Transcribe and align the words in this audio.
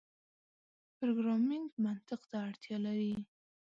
پروګرامنګ 0.97 1.67
منطق 1.83 2.21
ته 2.29 2.37
اړتیا 2.47 2.77
لري. 2.85 3.13